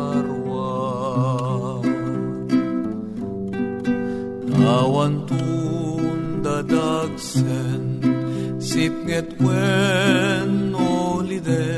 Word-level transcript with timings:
awan 4.63 5.15
tunda 5.27 6.63
dagsen 6.63 7.83
sipnget 8.63 9.35
wen 9.43 10.71
olidem 10.79 11.74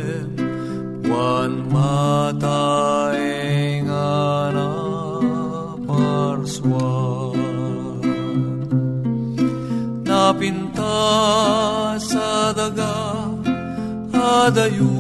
падают. 14.47 14.96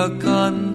Bilbilid 0.00 0.22
kanta 0.22 0.69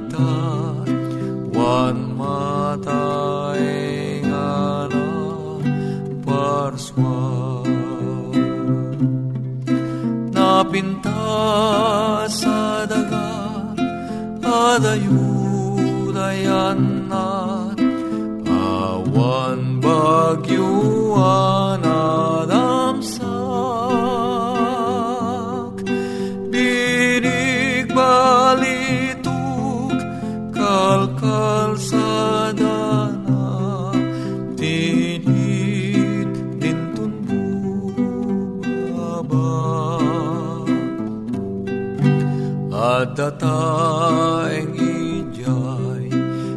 at 42.86 43.18
dataeng 43.18 44.78
ijay 44.78 46.06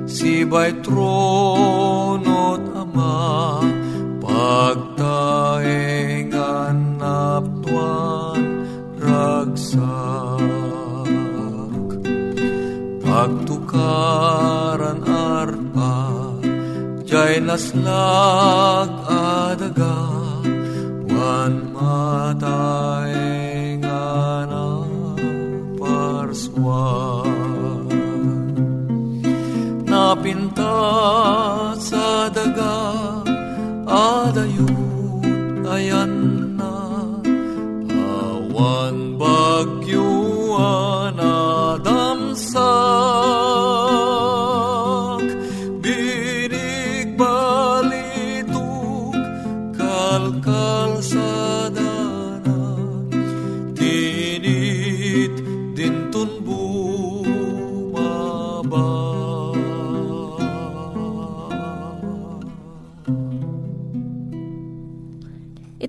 sibay 0.04 0.70
tronot 0.84 2.62
ama 2.82 3.16
pagtaeng 4.22 6.28
anaptuan 6.60 8.42
ragsak. 9.00 10.44
Pagtukaran 13.04 15.00
arpa 15.32 15.96
jay 17.08 17.34
naslag 17.48 18.90
adaga 19.08 19.96
wan 21.08 21.54
matay 21.72 23.47
diwa 26.68 27.24
Napinta 29.88 30.76
sa 31.80 32.28
daga 32.28 32.76
adayut 33.88 35.64
ayan 35.64 36.12
na. 36.60 36.76
Awan 37.88 39.16
bagyuan 39.16 41.16
adamsak 41.16 42.52
Binig 45.80 47.16
balituk 47.16 49.16
kalkal 49.72 51.00
sa 51.00 51.72
daga. 51.72 51.87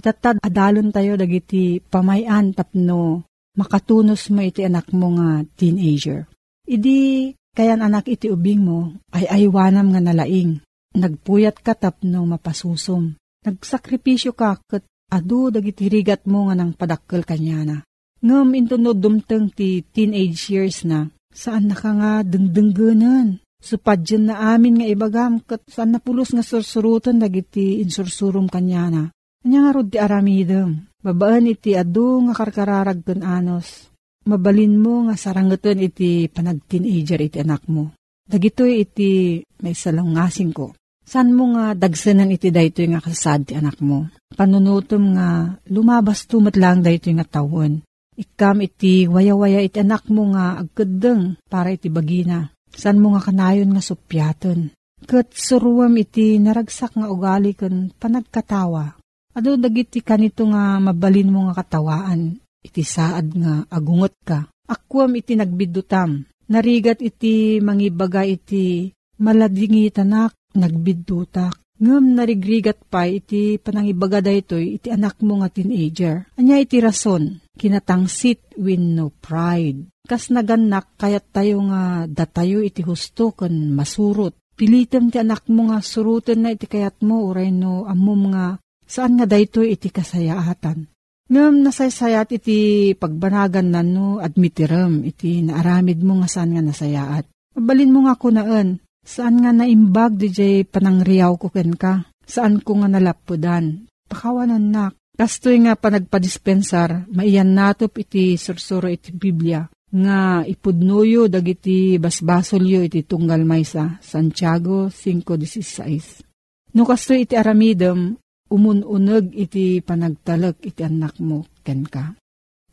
Itatad 0.00 0.40
adalon 0.40 0.96
tayo 0.96 1.20
dagiti 1.20 1.76
pamayan 1.76 2.56
tapno 2.56 3.28
makatunos 3.52 4.32
mo 4.32 4.40
iti 4.40 4.64
anak 4.64 4.96
mo 4.96 5.12
nga 5.20 5.44
teenager. 5.60 6.24
Idi 6.64 7.28
kayan 7.52 7.84
anak 7.84 8.08
iti 8.08 8.32
ubing 8.32 8.64
mo 8.64 8.96
ay 9.12 9.28
aywanam 9.28 9.92
nga 9.92 10.00
nalaing. 10.00 10.64
Nagpuyat 10.96 11.60
ka 11.60 11.76
tapno 11.76 12.24
mapasusom. 12.24 13.12
Nagsakripisyo 13.44 14.32
ka 14.32 14.56
kat 14.64 14.88
adu 15.12 15.52
dagiti 15.52 15.92
rigat 15.92 16.24
mo 16.24 16.48
nga 16.48 16.56
nang 16.56 16.72
padakkel 16.72 17.20
kanyana. 17.20 17.84
Ngam 18.24 18.56
intunod 18.56 18.96
dumteng 19.04 19.52
ti 19.52 19.84
teenage 19.84 20.48
years 20.48 20.88
na 20.88 21.12
saan 21.28 21.68
na 21.68 21.76
ka 21.76 21.92
nga 21.92 22.24
dengdenggenan. 22.24 23.36
Supadyan 23.60 24.32
na 24.32 24.56
amin 24.56 24.80
nga 24.80 24.88
ibagam 24.88 25.44
kat 25.44 25.60
saan 25.68 25.92
napulos 25.92 26.32
nga 26.32 26.40
sursurutan 26.40 27.20
dagiti 27.20 27.84
insursurum 27.84 28.48
kanyana. 28.48 29.12
Anya 29.12 29.18
nga 29.40 29.72
rod 29.72 29.88
ti 29.88 29.98
aramidem. 29.98 30.90
Babaan 31.00 31.48
iti 31.48 31.72
adu 31.72 32.20
nga 32.28 32.36
karkararag 32.36 33.00
anos. 33.24 33.88
Mabalin 34.28 34.76
mo 34.76 35.08
nga 35.08 35.16
sarangetan 35.16 35.80
iti 35.80 36.28
panag-teenager 36.28 37.20
iti 37.24 37.40
anak 37.40 37.64
mo. 37.72 37.96
Dagitoy 38.28 38.84
iti 38.84 39.40
may 39.64 39.72
salungasing 39.72 40.52
ko. 40.52 40.76
San 41.00 41.32
mo 41.32 41.56
nga 41.56 41.72
dagsanan 41.74 42.30
iti 42.30 42.52
daytoy 42.52 42.92
nga 42.92 43.00
kasad 43.00 43.48
ti 43.48 43.56
anak 43.56 43.80
mo? 43.80 44.12
Panunutom 44.36 45.16
nga 45.16 45.56
lumabas 45.72 46.28
tumat 46.28 46.54
lang 46.60 46.84
daytoy 46.84 47.16
nga 47.16 47.26
tawon. 47.26 47.80
Ikam 48.14 48.60
iti 48.60 49.08
waya-waya 49.08 49.64
iti 49.64 49.80
anak 49.80 50.12
mo 50.12 50.36
nga 50.36 50.60
agkadeng 50.60 51.40
para 51.48 51.72
iti 51.72 51.88
bagina. 51.88 52.52
San 52.70 53.00
mo 53.00 53.16
nga 53.16 53.24
kanayon 53.24 53.72
nga 53.72 53.82
supyaton? 53.82 54.70
Kat 55.00 55.32
suruam 55.32 55.96
iti 55.96 56.36
naragsak 56.36 56.92
nga 56.92 57.08
ugali 57.08 57.56
ken 57.56 57.88
panagkatawa. 57.96 58.99
Ado 59.40 59.56
dagiti 59.56 60.04
kanito 60.04 60.44
nga 60.52 60.76
mabalin 60.76 61.32
mo 61.32 61.48
nga 61.48 61.64
katawaan. 61.64 62.36
Iti 62.60 62.84
saad 62.84 63.32
nga 63.32 63.64
agungot 63.72 64.12
ka. 64.20 64.52
Akwam 64.68 65.16
iti 65.16 65.32
nagbidutam. 65.32 66.28
Narigat 66.52 67.00
iti 67.00 67.56
mangibaga 67.64 68.20
iti 68.20 68.92
maladingi 69.16 69.88
tanak 69.88 70.36
nagbidutak. 70.52 71.56
Ngam 71.80 72.20
narigrigat 72.20 72.84
pa 72.84 73.08
iti 73.08 73.56
panangibaga 73.56 74.20
daytoy 74.20 74.76
iti 74.76 74.92
anak 74.92 75.24
mo 75.24 75.40
nga 75.40 75.48
teenager. 75.48 76.28
Anya 76.36 76.60
iti 76.60 76.76
rason, 76.76 77.40
kinatangsit 77.56 78.60
win 78.60 78.92
no 78.92 79.08
pride. 79.08 79.88
Kas 80.04 80.28
naganak 80.28 81.00
kayat 81.00 81.32
tayo 81.32 81.64
nga 81.72 82.04
datayo 82.04 82.60
iti 82.60 82.84
husto 82.84 83.32
kan 83.32 83.72
masurot. 83.72 84.36
Pilitem 84.52 85.08
ti 85.08 85.16
anak 85.16 85.48
mo 85.48 85.72
nga 85.72 85.80
surutan 85.80 86.44
na 86.44 86.52
iti 86.52 86.68
kayat 86.68 87.00
mo 87.00 87.24
uray 87.32 87.48
no 87.48 87.88
amom 87.88 88.36
nga 88.36 88.60
saan 88.90 89.14
nga 89.14 89.26
daytoy 89.30 89.78
iti 89.78 89.94
kasayaatan. 89.94 90.90
Ngam 91.30 91.62
nasaysayat 91.62 92.34
iti 92.34 92.90
pagbanagan 92.98 93.70
na 93.70 93.86
no 93.86 94.18
admitiram 94.18 95.06
iti 95.06 95.46
naaramid 95.46 96.02
mo 96.02 96.18
nga 96.18 96.26
saan 96.26 96.58
nga 96.58 96.62
nasayaat. 96.66 97.30
Mabalin 97.54 97.94
mo 97.94 98.10
nga 98.10 98.18
kunaan, 98.18 98.82
saan 99.06 99.38
nga 99.38 99.54
naimbag 99.54 100.18
di 100.18 100.34
jay 100.34 100.66
panangriyaw 100.66 101.38
ko 101.38 101.54
ken 101.54 101.78
ka, 101.78 102.02
saan 102.26 102.58
ko 102.58 102.82
nga 102.82 102.90
nalapudan. 102.90 103.86
Pakawanan 104.10 104.74
nak, 104.74 104.98
kastoy 105.14 105.62
nga 105.62 105.78
panagpadispensar, 105.78 107.06
maiyan 107.14 107.54
natop 107.54 107.94
iti 108.02 108.34
sursuro 108.34 108.90
iti 108.90 109.14
Biblia, 109.14 109.62
nga 109.94 110.42
ipudnuyo 110.42 111.30
dagiti 111.30 111.94
basbasolyo 111.94 112.82
iti 112.90 113.06
tunggal 113.06 113.46
maysa, 113.46 114.02
Santiago 114.02 114.90
5.16. 114.90 116.74
No 116.74 116.82
kastoy 116.86 117.22
iti 117.22 117.38
aramidem, 117.38 118.18
umununeg 118.50 119.32
iti 119.32 119.78
panagtalek 119.80 120.60
iti 120.66 120.82
anak 120.82 121.22
mo 121.22 121.46
ken 121.62 121.86
ka. 121.86 122.18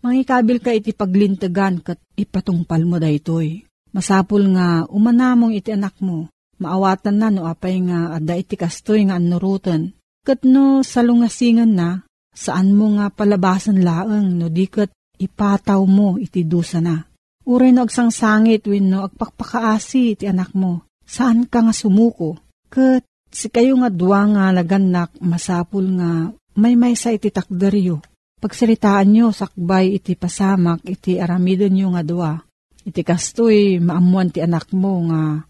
Mangikabil 0.01 0.57
ka 0.61 0.73
iti 0.73 0.91
paglintegan 0.93 1.81
kat 1.85 2.01
ipatungpal 2.17 2.81
mo 2.83 2.97
daytoy. 2.97 3.61
Masapul 3.93 4.53
nga 4.53 4.85
umanamong 4.89 5.53
iti 5.55 5.73
anak 5.73 5.97
mo. 6.03 6.29
Maawatan 6.57 7.15
na 7.21 7.29
no 7.29 7.45
apay 7.45 7.77
nga 7.85 8.17
adda 8.17 8.33
iti 8.35 8.57
kastoy 8.57 9.05
nga 9.05 9.21
anurutan. 9.21 9.93
Kat 10.25 10.43
no 10.43 10.83
salungasingan 10.83 11.71
na, 11.71 12.03
saan 12.33 12.75
mo 12.75 12.99
nga 12.99 13.07
palabasan 13.13 13.79
laeng 13.79 14.35
no 14.35 14.51
di 14.51 14.67
kat 14.67 14.91
ipataw 15.17 15.81
mo 15.87 16.19
iti 16.19 16.43
dusa 16.43 16.83
na. 16.83 16.99
Uray 17.47 17.71
no 17.71 17.87
agsangsangit 17.87 18.67
win 18.67 18.91
no 18.91 19.07
agpakpakaasi 19.07 20.19
iti 20.19 20.25
anak 20.27 20.51
mo. 20.51 20.83
Saan 21.07 21.47
ka 21.47 21.63
nga 21.63 21.71
sumuko? 21.71 22.35
Kat 22.67 23.06
si 23.31 23.47
kayo 23.51 23.77
nga 23.79 23.89
duwa 23.91 24.25
nga 24.31 24.45
laganak 24.55 25.15
masapul 25.21 25.85
nga 25.99 26.31
may 26.57 26.73
may 26.73 26.97
sa 26.97 27.13
iti 27.13 27.29
takdaryo. 27.29 28.01
Pagsiritaan 28.37 29.09
nyo 29.09 29.33
sakbay 29.33 29.97
iti 29.97 30.13
pasamak 30.13 30.85
iti 30.85 31.17
aramidon 31.17 31.73
nyo 31.73 31.87
nga 31.97 32.03
duwa. 32.05 32.33
Iti 32.85 33.01
kastoy 33.01 33.81
maamuan 33.81 34.29
ti 34.29 34.39
anak 34.41 34.73
mo 34.73 35.01
nga 35.09 35.41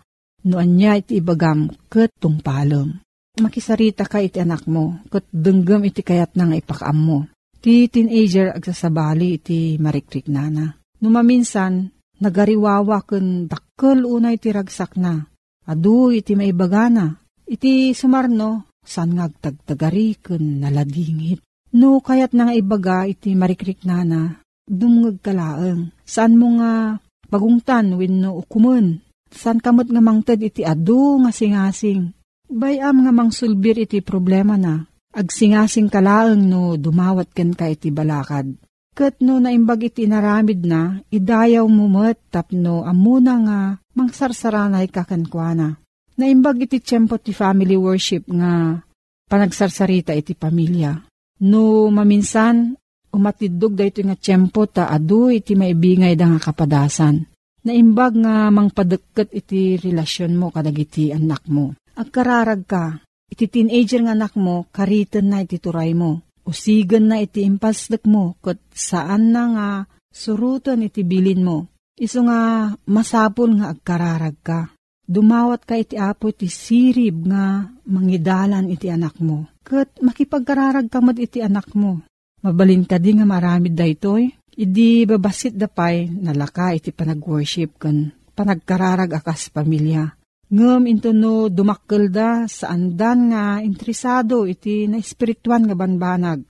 noan 0.47 0.69
niya 0.75 0.99
iti 0.99 1.19
ibagam 1.19 1.67
ket 1.91 2.15
tungpalem. 2.15 2.99
Makisarita 3.37 4.07
ka 4.07 4.23
iti 4.23 4.39
anak 4.39 4.65
mo 4.71 5.03
ket 5.11 5.27
denggem 5.31 5.83
iti 5.87 6.01
kayat 6.03 6.35
na 6.39 6.47
nga 6.47 6.55
ipakaam 6.59 6.97
mo. 6.97 7.19
Ti 7.59 7.91
teenager 7.91 8.55
agsasabali 8.55 9.35
iti 9.35 9.59
marikrik 9.75 10.31
nana. 10.31 10.71
Numaminsan, 11.03 11.91
nagariwawa 12.23 13.05
ken 13.05 13.51
dakkel 13.51 14.07
unay 14.07 14.39
ti 14.41 14.49
ragsak 14.49 14.97
na. 14.97 15.21
Adu 15.67 16.09
iti 16.15 16.33
maibagana. 16.33 17.26
Iti 17.47 17.95
sumarno, 17.95 18.67
san 18.83 19.15
nga 19.15 19.31
agtagtagari 19.31 20.19
ken 20.19 20.59
naladingit. 20.59 21.39
No 21.79 22.03
kayat 22.03 22.35
na 22.35 22.51
nga 22.51 22.53
ibaga 22.55 23.07
iti 23.07 23.31
marikrik 23.39 23.87
nana, 23.87 24.43
dumngag 24.67 25.23
kalaeng. 25.23 25.95
Saan 26.03 26.35
mo 26.35 26.59
nga 26.59 26.99
bagungtan 27.31 27.95
wenno 27.95 28.35
ukumen. 28.35 28.99
San 29.31 29.63
kamot 29.63 29.87
nga 29.87 30.03
mangted 30.03 30.43
iti 30.43 30.67
adu 30.67 31.23
nga 31.23 31.31
singasing. 31.31 32.11
Bayam 32.47 33.03
nga 33.03 33.11
mangsulbir 33.15 33.79
iti 33.79 34.03
problema 34.03 34.59
na. 34.59 34.83
Agsingasing 35.15 35.87
kalaeng 35.87 36.51
no 36.51 36.75
dumawat 36.75 37.31
ken 37.31 37.55
ka 37.55 37.71
iti 37.71 37.95
balakad. 37.95 38.59
Kat 38.91 39.23
no 39.23 39.39
naimbag 39.39 39.87
iti 39.87 40.03
naramid 40.03 40.67
na, 40.67 40.99
idayaw 41.13 41.63
mo 41.69 41.87
met 41.87 42.17
tapno 42.27 42.83
amuna 42.83 43.33
nga 43.39 43.59
mangsarsaranay 43.95 44.91
kakankwana. 44.91 45.79
Naimbag 46.17 46.65
iti 46.65 46.81
tiyempo 46.81 47.21
ti 47.21 47.29
family 47.29 47.77
worship 47.77 48.25
nga 48.25 48.81
panagsarsarita 49.29 50.17
iti 50.17 50.33
pamilya. 50.33 50.97
No 51.45 51.93
maminsan, 51.93 52.73
umatidog 53.13 53.77
dayto 53.77 54.01
nga 54.01 54.17
tiyempo 54.17 54.65
ta 54.65 54.89
adu 54.89 55.29
iti 55.29 55.53
maibingay 55.53 56.17
da 56.17 56.25
nga 56.33 56.41
kapadasan. 56.41 57.21
Naimbag 57.61 58.17
nga 58.17 58.49
mangpadeket 58.49 59.29
iti 59.29 59.77
relasyon 59.77 60.33
mo 60.33 60.49
kadagiti 60.49 61.13
anak 61.13 61.45
mo. 61.45 61.77
Agkararag 61.93 62.63
ka, 62.65 62.97
iti 63.29 63.45
teenager 63.45 64.01
nga 64.01 64.17
anak 64.17 64.33
mo, 64.39 64.65
karitan 64.73 65.29
na 65.29 65.45
iti 65.45 65.61
turay 65.61 65.93
mo. 65.93 66.25
Usigan 66.47 67.11
na 67.11 67.19
iti 67.19 67.43
impasdek 67.43 68.07
mo, 68.07 68.39
kat 68.39 68.57
saan 68.71 69.35
na 69.35 69.43
nga 69.51 69.69
surutan 70.09 70.81
iti 70.81 71.03
bilin 71.03 71.43
mo. 71.43 71.67
Iso 71.97 72.23
nga 72.23 72.71
masapol 72.87 73.57
nga 73.59 73.73
agkararag 73.73 74.37
ka. 74.41 74.59
Dumawat 75.07 75.63
ka 75.63 75.79
iti 75.79 75.95
apo 75.95 76.29
iti 76.29 76.51
sirib 76.51 77.31
nga 77.31 77.63
mangidalan 77.87 78.67
iti 78.67 78.91
anak 78.91 79.17
mo. 79.23 79.47
Kat 79.63 79.95
makipagkararag 80.03 80.91
ka 80.91 80.99
iti 81.15 81.39
anak 81.39 81.71
mo. 81.73 82.03
Mabalin 82.43 82.83
ka 82.85 82.99
di 82.99 83.15
nga 83.15 83.25
maramid 83.25 83.73
da 83.73 83.87
itoy. 83.87 84.29
Idi 84.57 85.05
babasit 85.07 85.55
da 85.55 85.69
pay 85.71 86.09
nalaka 86.09 86.73
iti 86.73 86.89
panag-worship 86.91 87.77
kan 87.77 88.09
panagkararag 88.35 89.09
akas 89.15 89.49
pamilya. 89.53 90.17
Ngem 90.47 90.87
into 90.87 91.11
no 91.11 91.51
dumakkel 91.51 92.07
da 92.07 92.47
sa 92.47 92.71
andan 92.71 93.33
nga 93.33 93.59
interesado 93.59 94.47
iti 94.47 94.87
na 94.87 94.97
espirituan 94.97 95.67
nga 95.67 95.75
banbanag. 95.75 96.41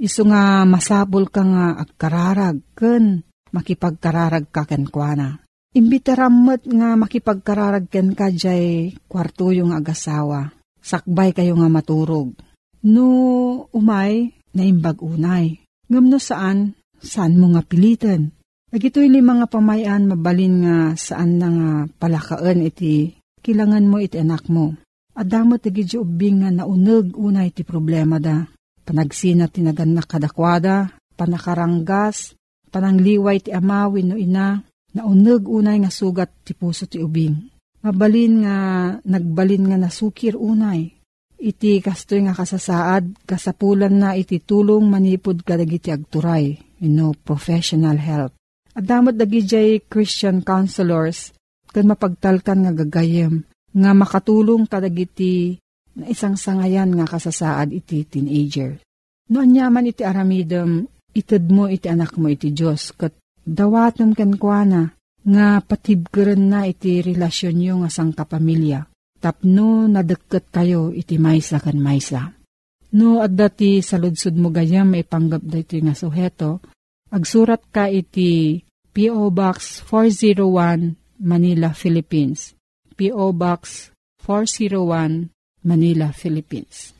Iso 0.00 0.24
nga 0.24 0.64
masabol 0.64 1.28
ka 1.28 1.44
nga 1.44 1.66
agkararag 1.76 2.62
ken 2.72 3.20
makipagkararag 3.52 4.48
ka 4.48 4.64
ken 4.64 4.88
kuana. 5.70 5.78
Imbitaramot 5.78 6.62
nga 6.66 6.98
makipagkararag 6.98 7.86
ken 7.88 8.14
ka 8.14 8.30
jay 8.30 8.94
kwarto 9.06 9.54
yung 9.54 9.72
agasawa. 9.72 10.50
Sakbay 10.82 11.32
kayo 11.32 11.54
nga 11.56 11.68
maturog. 11.68 12.34
No 12.82 13.68
umay, 13.72 14.32
naimbag 14.54 15.02
unay. 15.02 15.60
Ngam 15.90 16.08
no 16.08 16.18
saan, 16.18 16.74
saan 16.98 17.36
mo 17.36 17.52
nga 17.52 17.62
pilitan. 17.62 18.32
Nagitoy 18.70 19.10
li 19.10 19.20
mga 19.20 19.50
pamayan 19.50 20.06
mabalin 20.06 20.62
nga 20.62 20.76
saan 20.94 21.42
na 21.42 21.48
nga 21.50 21.70
palakaan 21.98 22.62
iti 22.62 23.18
kilangan 23.42 23.84
mo 23.84 23.98
iti 23.98 24.16
anak 24.16 24.46
mo. 24.46 24.78
Adamot 25.12 25.60
iti 25.66 25.98
ubing 25.98 26.46
nga 26.46 26.50
nauneg 26.54 27.18
unay 27.18 27.50
iti 27.50 27.66
problema 27.66 28.22
da. 28.22 28.46
Panagsina 28.86 29.50
tinagan 29.50 29.92
na 29.92 30.02
kadakwada, 30.06 30.96
panakaranggas, 31.18 32.38
panangliway 32.72 33.42
ti 33.42 33.50
amawin 33.52 34.14
no 34.14 34.16
ina, 34.16 34.64
Nauneg 34.90 35.46
unay 35.46 35.78
nga 35.82 35.92
sugat 35.92 36.30
ti 36.42 36.52
puso 36.56 36.90
ti 36.90 36.98
ubing. 36.98 37.36
Mabalin 37.80 38.44
nga 38.44 38.56
nagbalin 39.06 39.70
nga 39.70 39.78
nasukir 39.78 40.34
unay. 40.34 40.90
Iti 41.40 41.80
kastoy 41.80 42.28
nga 42.28 42.36
kasasaad, 42.36 43.24
kasapulan 43.24 43.96
na 43.96 44.12
iti 44.12 44.44
tulong 44.44 44.84
manipod 44.84 45.40
kadagiti 45.40 45.88
agturay, 45.88 46.52
you 46.84 46.92
know, 46.92 47.16
professional 47.16 47.96
help. 47.96 48.36
At 48.76 48.84
damat 48.84 49.16
dagijay 49.16 49.88
Christian 49.88 50.44
counselors, 50.44 51.32
kan 51.72 51.88
mapagtalkan 51.88 52.68
nga 52.68 52.72
gagayem, 52.84 53.48
nga 53.72 53.90
makatulong 53.96 54.68
kadagiti 54.68 55.56
na 55.96 56.12
isang 56.12 56.36
sangayan 56.36 56.92
nga 56.92 57.08
kasasaad 57.08 57.72
iti 57.72 58.04
teenager. 58.04 58.76
No 59.30 59.40
anyaman 59.40 59.88
iti 59.88 60.04
aramidem, 60.04 60.84
ited 61.16 61.48
mo 61.48 61.70
iti 61.70 61.88
anak 61.88 62.20
mo 62.20 62.28
iti 62.28 62.52
Diyos, 62.52 62.92
kat 62.92 63.14
dawatom 63.44 64.16
ken 64.16 64.36
kuana 64.36 64.92
nga 65.20 65.60
patibgeren 65.60 66.48
na 66.48 66.64
iti 66.64 67.04
relasyon 67.04 67.56
nyo 67.56 67.74
nga 67.84 67.90
sang 67.92 68.12
kapamilya. 68.16 68.88
Tapno 69.20 69.84
nadagket 69.84 70.48
kayo 70.48 70.88
iti 70.96 71.20
maysa 71.20 71.60
kan 71.60 71.76
maysa. 71.76 72.32
No 72.96 73.20
adda 73.20 73.52
ti 73.52 73.84
saludsud 73.84 74.34
mo 74.34 74.48
gayam 74.50 74.96
ipanggap 74.96 75.44
da 75.44 75.60
iti 75.60 75.78
nga 75.84 75.92
suheto, 75.92 76.64
agsurat 77.12 77.60
ka 77.68 77.86
iti 77.86 78.64
P.O. 78.90 79.30
Box 79.30 79.86
401 79.86 80.98
Manila, 81.22 81.70
Philippines. 81.76 82.58
P.O. 82.96 83.30
Box 83.36 83.92
401 84.26 85.30
Manila, 85.62 86.10
Philippines. 86.10 86.99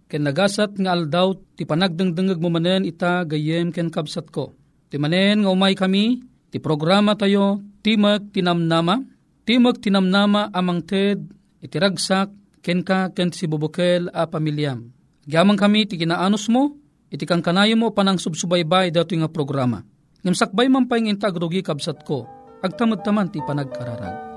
ken 0.11 0.27
nagasat 0.27 0.75
nga 0.75 0.91
aldaw 0.91 1.31
ti 1.55 1.63
panagdengdengeg 1.63 2.43
mo 2.43 2.51
manen 2.51 2.83
ita 2.83 3.23
gayem 3.23 3.71
ken 3.71 3.87
kabsat 3.87 4.27
ko. 4.27 4.51
Ti 4.91 4.99
manen 4.99 5.47
nga 5.47 5.49
umay 5.55 5.71
kami, 5.71 6.19
ti 6.51 6.59
programa 6.59 7.15
tayo, 7.15 7.63
timag 7.79 8.35
tinamnama, 8.35 8.99
timag 9.47 9.79
tinamnama 9.79 10.51
amang 10.51 10.83
ted, 10.83 11.23
iti 11.63 11.79
ragsak, 11.79 12.27
ken 12.59 12.83
si 13.31 13.47
bubukel 13.47 14.11
a 14.11 14.27
pamilyam. 14.27 14.91
Gyamang 15.23 15.55
kami 15.55 15.87
ti 15.87 15.95
kinaanos 15.95 16.51
mo, 16.51 16.75
iti 17.07 17.23
kang 17.23 17.39
kanayo 17.39 17.79
mo 17.79 17.95
panang 17.95 18.19
subsubaybay 18.19 18.91
dato 18.91 19.15
nga 19.15 19.31
programa. 19.31 19.79
Ngam 20.27 20.35
sakbay 20.35 20.67
man 20.67 20.91
pa'y 20.91 21.07
intagrugi 21.07 21.63
kabsat 21.63 22.03
ko, 22.03 22.27
agtamad 22.59 22.99
taman 23.01 23.31
ti 23.31 23.39
panagkararag. 23.39 24.27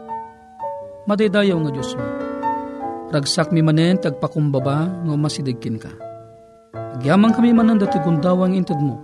Madaydayaw 1.05 1.59
nga 1.61 1.73
Diyos 1.75 1.93
mo 1.99 2.24
Ragsak 3.15 3.55
mi 3.55 3.63
manen 3.63 4.03
tagpakumbaba 4.03 5.07
nga 5.07 5.15
masidigkin 5.15 5.79
ka. 5.79 5.95
Agyaman 6.99 7.31
kami 7.31 7.55
manan 7.55 7.79
dati 7.79 8.03
gundawang 8.03 8.59
inted 8.59 8.83
mo. 8.83 8.99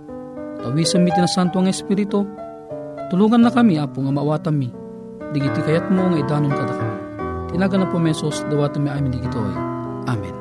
Tawisan 0.59 1.07
mi 1.07 1.15
tinasanto 1.15 1.63
ang 1.63 1.71
Espiritu. 1.71 2.27
Tulungan 3.07 3.39
na 3.39 3.51
kami, 3.55 3.79
apo 3.79 4.03
nga 4.03 4.11
maawatan 4.11 4.55
mi. 4.55 4.67
Digiti 5.31 5.63
kayat 5.63 5.87
mo 5.87 6.11
nga 6.11 6.19
idanon 6.19 6.51
kada 6.51 6.75
kami. 6.75 6.97
Tinaga 7.55 7.75
na 7.79 7.87
po 7.87 8.03
mesos, 8.03 8.43
dawatan 8.51 8.83
mi 8.83 8.89
amin 8.91 9.15
digitoy. 9.15 9.55
Amen. 10.11 10.35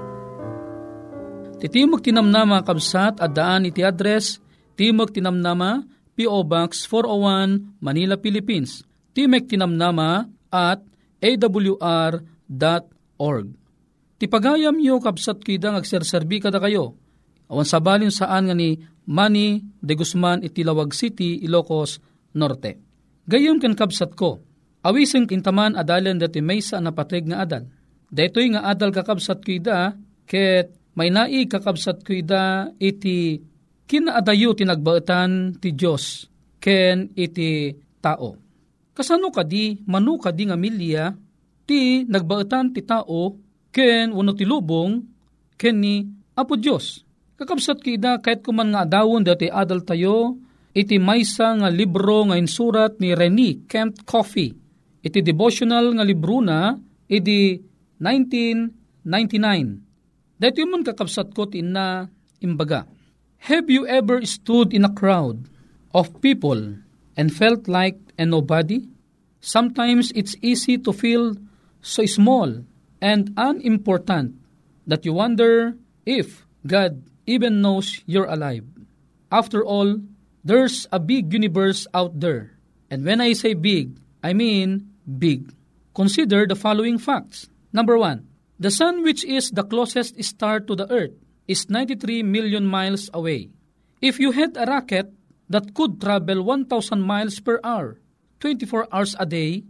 Titimog 1.62 2.02
tinamnama 2.02 2.66
kabsat 2.66 3.22
at 3.22 3.30
daan 3.30 3.70
iti 3.70 3.86
address 3.86 4.42
Timog 4.80 5.12
Tinamnama, 5.12 5.84
P.O. 6.16 6.40
Box 6.48 6.88
401, 6.88 7.84
Manila, 7.84 8.16
Philippines. 8.16 8.80
Timek 9.12 9.44
Tinamnama 9.44 10.24
at 10.48 10.80
awr.org. 11.20 12.26
Tipagayam 14.20 14.76
yo 14.84 15.00
kapsat 15.00 15.40
kidang 15.40 15.80
agserserbi 15.80 16.44
kada 16.44 16.60
kayo. 16.60 16.92
Awan 17.48 17.64
sabalin 17.64 18.12
saan 18.12 18.52
nga 18.52 18.54
ni 18.54 18.76
Manny 19.08 19.64
de 19.80 19.96
Guzman 19.96 20.44
itilawag 20.44 20.92
City, 20.92 21.40
Ilocos 21.40 22.04
Norte. 22.36 22.76
Gayom 23.24 23.56
kan 23.56 23.72
kapsat 23.72 24.12
ko, 24.12 24.44
awiseng 24.84 25.24
kintaman 25.24 25.72
adalan 25.72 26.20
dati 26.20 26.44
may 26.44 26.60
sa 26.60 26.84
napateg 26.84 27.32
nga 27.32 27.48
adal. 27.48 27.64
Daytoy 28.12 28.52
nga 28.52 28.68
adal 28.68 28.92
kakabsat 28.92 29.40
kida, 29.40 29.96
ket 30.28 30.76
may 30.98 31.08
nai 31.08 31.48
kakabsat 31.48 32.04
kida 32.04 32.76
iti 32.76 33.40
kinaadayo 33.88 34.52
tinagbaetan 34.52 35.56
ti 35.62 35.72
Diyos, 35.72 36.28
ken 36.60 37.08
iti 37.16 37.72
tao. 38.04 38.36
Kasano 38.92 39.32
kadi, 39.32 39.86
manu 39.88 40.20
kadi 40.20 40.50
nga 40.50 40.58
milya, 40.60 41.14
ti 41.64 42.04
nagbaetan 42.04 42.74
ti 42.74 42.82
tao, 42.84 43.49
ken 43.70 44.12
wano 44.14 44.32
ti 44.34 44.44
lubong, 44.46 45.02
ken 45.56 45.80
ni 45.80 46.06
Apo 46.34 46.56
Diyos. 46.58 47.04
Kakabsat 47.40 47.80
kida 47.80 48.20
kahit 48.20 48.44
kuman 48.44 48.68
nga 48.74 48.84
adawon 48.84 49.24
dati 49.24 49.48
adal 49.48 49.80
tayo, 49.86 50.36
iti 50.76 51.00
maysa 51.00 51.56
nga 51.56 51.72
libro 51.72 52.28
nga 52.28 52.36
insurat 52.36 53.00
ni 53.00 53.16
Rene 53.16 53.64
Kent 53.64 54.04
Coffey. 54.04 54.52
Iti 55.00 55.24
devotional 55.24 55.96
nga 55.96 56.04
libro 56.04 56.44
na, 56.44 56.76
iti 57.08 57.56
1999. 57.96 60.36
Dito 60.40 60.56
yung 60.60 60.84
kakabsat 60.84 61.32
ko 61.32 61.48
tina 61.48 62.04
imbaga. 62.44 62.84
Have 63.48 63.72
you 63.72 63.88
ever 63.88 64.20
stood 64.28 64.76
in 64.76 64.84
a 64.84 64.92
crowd 64.92 65.48
of 65.96 66.12
people 66.20 66.76
and 67.16 67.32
felt 67.32 67.64
like 67.68 67.96
a 68.20 68.28
nobody? 68.28 68.84
Sometimes 69.40 70.12
it's 70.12 70.36
easy 70.44 70.76
to 70.76 70.92
feel 70.92 71.32
so 71.80 72.04
small 72.04 72.52
and 73.00 73.32
unimportant 73.36 74.36
that 74.86 75.04
you 75.04 75.12
wonder 75.12 75.76
if 76.06 76.46
God 76.66 77.02
even 77.26 77.60
knows 77.60 78.02
you're 78.06 78.28
alive. 78.28 78.64
After 79.32 79.64
all, 79.64 80.00
there's 80.44 80.86
a 80.92 80.98
big 80.98 81.32
universe 81.32 81.86
out 81.94 82.20
there. 82.20 82.58
And 82.90 83.04
when 83.04 83.20
I 83.20 83.32
say 83.34 83.54
big, 83.54 83.98
I 84.22 84.32
mean 84.32 84.90
big. 85.06 85.52
Consider 85.94 86.46
the 86.46 86.56
following 86.56 86.98
facts. 86.98 87.48
Number 87.72 87.96
one, 87.96 88.30
The 88.60 88.68
sun 88.68 89.00
which 89.00 89.24
is 89.24 89.48
the 89.56 89.64
closest 89.64 90.20
star 90.20 90.60
to 90.60 90.76
the 90.76 90.84
earth 90.92 91.16
is 91.48 91.72
93 91.72 92.20
million 92.22 92.68
miles 92.68 93.08
away. 93.16 93.48
If 94.04 94.20
you 94.20 94.36
had 94.36 94.52
a 94.52 94.68
rocket 94.68 95.08
that 95.48 95.72
could 95.72 95.96
travel 95.96 96.44
1,000 96.44 97.00
miles 97.00 97.40
per 97.40 97.56
hour, 97.64 97.96
24 98.44 98.92
hours 98.92 99.16
a 99.18 99.24
day, 99.24 99.64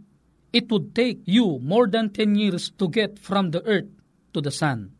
it 0.51 0.67
would 0.67 0.91
take 0.91 1.23
you 1.27 1.59
more 1.63 1.87
than 1.87 2.11
10 2.11 2.35
years 2.35 2.71
to 2.75 2.91
get 2.91 3.17
from 3.19 3.51
the 3.55 3.63
earth 3.63 3.89
to 4.35 4.39
the 4.43 4.51
sun. 4.51 4.91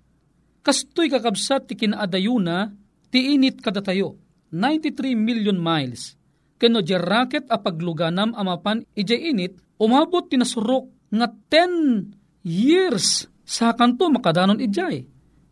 Kastoy 0.63 1.12
kakabsat 1.12 1.67
ti 1.67 1.75
kinaadayuna, 1.75 2.72
ti 3.12 3.36
init 3.36 3.60
kada 3.60 3.84
tayo, 3.84 4.20
93 4.53 5.15
million 5.15 5.55
miles. 5.60 6.15
Kano 6.62 6.86
di 6.86 6.93
a 6.93 7.58
pagluganam 7.58 8.38
amapan 8.38 8.86
ijay 8.93 9.34
init, 9.34 9.58
umabot 9.81 10.29
tinasurok 10.29 10.86
nga 11.10 11.27
10 11.27 12.46
years 12.46 13.25
sa 13.41 13.74
kanto 13.74 14.08
makadanon 14.13 14.62
ijay. 14.62 15.03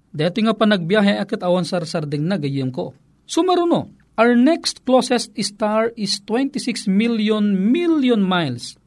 Dati 0.10 0.40
nga 0.46 0.54
pa 0.54 0.66
nagbiyahe 0.70 1.18
akit 1.18 1.42
awan 1.42 1.66
sarsarding 1.66 2.26
na 2.26 2.38
gayem 2.38 2.70
ko. 2.70 2.94
Sumaruno, 3.26 3.94
our 4.18 4.38
next 4.38 4.86
closest 4.86 5.34
star 5.42 5.94
is 5.98 6.22
26 6.26 6.90
million 6.90 7.58
million 7.58 8.22
miles. 8.22 8.78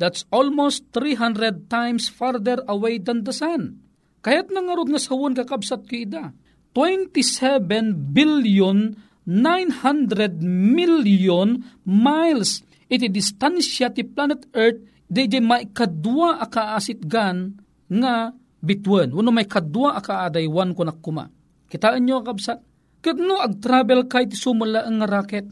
That's 0.00 0.24
almost 0.32 0.88
300 0.94 1.68
times 1.68 2.08
farther 2.08 2.60
away 2.66 2.98
than 2.98 3.24
the 3.24 3.34
sun. 3.34 3.82
Kaya't 4.22 4.54
nangarod 4.54 4.88
nga 4.88 5.02
sawon 5.02 5.34
kakabsat 5.34 5.84
ko 5.86 5.94
ida. 5.98 6.30
27 6.72 8.16
billion 8.16 8.96
900 9.28 10.42
million 10.42 11.60
miles 11.86 12.64
iti 12.90 13.06
distansya 13.06 13.92
ti 13.92 14.02
planet 14.02 14.50
Earth 14.56 14.80
di 15.12 15.28
may 15.44 15.68
kadwa 15.68 16.40
akaasit 16.40 17.04
gan 17.04 17.52
nga 17.92 18.32
bitwen. 18.64 19.12
Wano 19.12 19.28
may 19.28 19.44
kadwa 19.44 19.98
akaadaywan 20.00 20.72
ko 20.72 20.88
nakuma. 20.88 21.28
Kitaan 21.68 22.04
nyo 22.08 22.24
kabsat? 22.24 22.58
Kat 23.02 23.18
no 23.18 23.42
ag-travel 23.42 24.06
kay 24.06 24.30
ti 24.30 24.38
sumula 24.38 24.86
ang 24.86 25.04
rocket. 25.04 25.44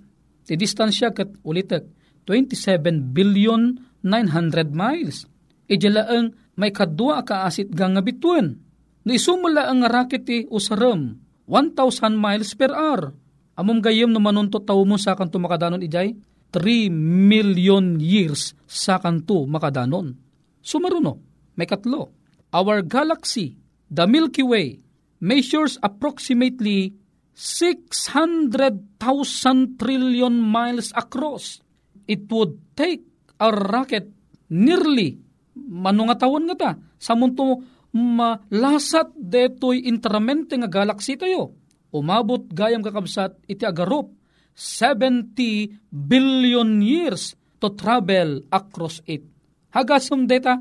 Ti 0.47 0.55
distansya 0.57 1.13
kat 1.13 1.43
ulitek 1.45 1.85
27 2.25 3.13
billion 3.13 3.90
900 4.03 4.73
miles. 4.73 5.29
Ijala 5.71 6.11
ang 6.11 6.35
may 6.59 6.75
kadwa 6.75 7.23
kaasit 7.23 7.71
gang 7.73 7.97
nga 7.97 8.05
bitwen. 8.05 8.59
No 9.07 9.17
isumula 9.17 9.71
ang 9.71 9.87
rocket 9.87 10.29
ti 10.29 10.45
usaram 10.51 11.17
1,000 11.49 12.15
miles 12.15 12.53
per 12.55 12.71
hour. 12.71 13.17
Amom 13.57 13.81
gayem 13.81 14.13
no 14.13 14.21
manunto 14.21 14.61
tao 14.61 14.85
mo 14.85 15.01
sa 15.01 15.17
kanto 15.17 15.41
makadanon 15.41 15.83
ijay 15.83 16.15
3 16.53 16.91
million 17.31 18.03
years 18.03 18.53
sa 18.67 18.99
kanto 18.99 19.47
makadanon. 19.47 20.19
Sumaruno, 20.61 21.17
may 21.57 21.67
katlo. 21.67 22.13
Our 22.51 22.83
galaxy, 22.83 23.57
the 23.87 24.11
Milky 24.11 24.43
Way, 24.43 24.83
measures 25.23 25.79
approximately 25.81 26.93
600,000 27.35 29.79
trillion 29.79 30.35
miles 30.37 30.93
across. 30.93 31.63
It 32.11 32.27
would 32.29 32.59
take 32.75 33.07
a 33.41 33.49
rocket 33.49 34.13
nearly 34.53 35.17
manungatawan 35.57 36.45
nga 36.53 36.57
ta 36.57 36.71
sa 37.01 37.17
munto 37.17 37.65
malasat 37.91 39.11
detoy 39.17 39.83
intramente 39.89 40.55
nga 40.55 40.71
galaxy 40.71 41.19
tayo. 41.19 41.57
Umabot 41.91 42.47
gayam 42.55 42.87
kakabsat 42.87 43.35
iti 43.51 43.67
agarop 43.67 44.15
70 44.55 45.91
billion 45.91 46.79
years 46.79 47.35
to 47.59 47.75
travel 47.75 48.47
across 48.53 49.03
it. 49.11 49.27
Hagasum 49.75 50.27
deta, 50.31 50.59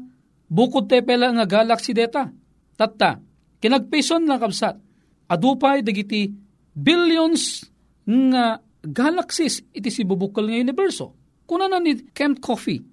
bukod 0.50 0.90
te 0.90 1.06
pela 1.06 1.30
nga 1.30 1.46
galaxy 1.46 1.94
deta. 1.94 2.34
Tatta, 2.74 3.22
kinagpison 3.62 4.26
na 4.26 4.42
kabsat, 4.42 4.80
adupay 5.30 5.86
dagiti 5.86 6.34
billions 6.74 7.68
nga 8.08 8.58
galaxies 8.82 9.62
iti 9.70 9.92
si 9.92 10.02
bubukal 10.08 10.48
nga 10.50 10.58
universo. 10.58 11.19
Kuna 11.50 11.66
na 11.66 11.82
ni 11.82 11.98
Kent 12.14 12.46
Coffee, 12.46 12.86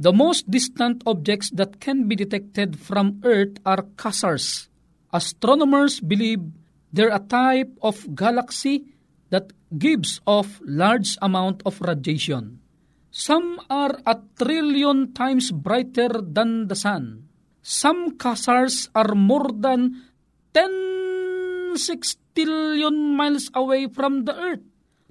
the 0.00 0.16
most 0.16 0.48
distant 0.48 1.04
objects 1.04 1.52
that 1.52 1.76
can 1.76 2.08
be 2.08 2.16
detected 2.16 2.80
from 2.80 3.20
Earth 3.20 3.60
are 3.68 3.84
quasars. 4.00 4.72
Astronomers 5.12 6.00
believe 6.00 6.40
they're 6.88 7.12
a 7.12 7.20
type 7.20 7.68
of 7.84 8.00
galaxy 8.16 8.88
that 9.28 9.52
gives 9.76 10.24
off 10.24 10.56
large 10.64 11.20
amount 11.20 11.60
of 11.68 11.76
radiation. 11.84 12.64
Some 13.12 13.60
are 13.68 14.00
a 14.08 14.16
trillion 14.40 15.12
times 15.12 15.52
brighter 15.52 16.08
than 16.08 16.72
the 16.72 16.80
sun. 16.80 17.28
Some 17.60 18.16
quasars 18.16 18.88
are 18.96 19.12
more 19.12 19.52
than 19.52 20.08
10 20.56 21.76
sextillion 21.76 23.20
miles 23.20 23.52
away 23.52 23.84
from 23.92 24.24
the 24.24 24.32
Earth. 24.32 24.64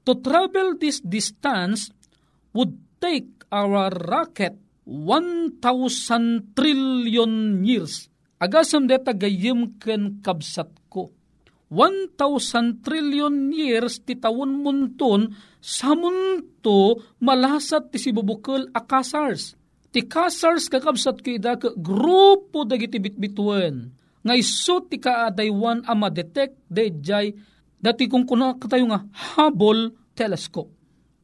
To 0.09 0.17
travel 0.17 0.73
this 0.81 0.97
distance 0.97 1.93
would 2.57 2.86
take 2.97 3.45
our 3.51 3.89
rocket 3.91 4.57
1,000 4.87 6.55
trillion 6.55 7.63
years. 7.63 8.07
Agasam 8.37 8.85
deta 8.85 9.11
gayim 9.17 9.75
ken 9.81 10.21
kabsat 10.21 10.69
ko 10.87 11.09
1,000 11.67 12.79
trillion 12.79 13.51
years 13.51 13.99
ti 13.99 14.15
tawon 14.15 14.63
munton 14.63 15.35
sa 15.59 15.91
munto 15.91 17.03
malasat 17.19 17.91
ti 17.91 17.99
si 17.99 18.15
bubukol 18.15 18.71
a 18.71 18.79
kasars. 18.79 19.59
Ti 19.91 20.07
kasars 20.07 20.71
kakabsat 20.71 21.19
ko 21.19 21.29
ida 21.35 21.59
ka 21.59 21.75
grupo 21.75 22.63
dagiti 22.63 23.03
bitbituen. 23.03 23.91
Nga 24.23 24.33
iso 24.39 24.83
ti 24.87 24.95
kaadaywan 24.99 25.83
a 25.83 25.91
madetect 25.91 26.55
dejay 26.71 27.35
dati 27.75 28.07
kung 28.07 28.23
kuna 28.23 28.55
katayo 28.55 28.87
nga 28.87 29.03
Hubble 29.35 29.91
telescope. 30.15 30.71